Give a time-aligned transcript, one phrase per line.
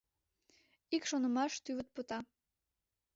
[0.95, 2.19] Ик шонымаш тӱвыт пыта.